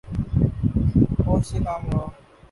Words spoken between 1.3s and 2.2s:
سے کام لو